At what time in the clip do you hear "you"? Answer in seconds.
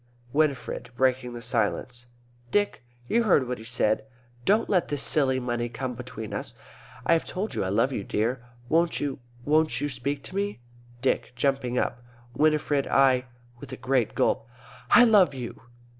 3.07-3.21, 7.53-7.63, 7.91-8.03, 8.99-9.19, 9.79-9.89, 15.35-15.61